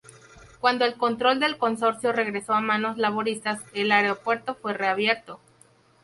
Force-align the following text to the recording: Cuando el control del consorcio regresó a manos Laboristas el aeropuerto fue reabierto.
Cuando 0.59 0.83
el 0.83 0.95
control 0.97 1.39
del 1.39 1.59
consorcio 1.59 2.11
regresó 2.11 2.53
a 2.53 2.59
manos 2.59 2.97
Laboristas 2.97 3.61
el 3.75 3.91
aeropuerto 3.91 4.55
fue 4.55 4.73
reabierto. 4.73 5.39